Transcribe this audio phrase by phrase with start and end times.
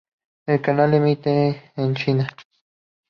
[0.47, 2.27] El canal emite en China.